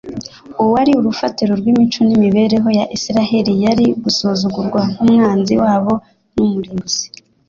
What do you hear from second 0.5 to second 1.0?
Uwari